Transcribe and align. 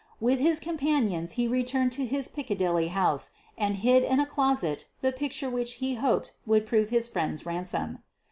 With 0.19 0.39
his 0.39 0.59
companions 0.59 1.33
he 1.33 1.47
returned 1.47 1.91
to 1.91 2.07
his 2.07 2.27
Piccadilly 2.27 2.87
house 2.87 3.29
and 3.55 3.75
hid 3.75 4.01
in 4.01 4.19
a 4.19 4.25
closet 4.25 4.87
the 5.01 5.11
picture 5.11 5.47
which 5.47 5.73
he 5.73 5.93
hoped 5.93 6.33
would 6.43 6.65
prove 6.65 6.89
his 6.89 7.07
friend's 7.07 7.45
ransom. 7.45 7.99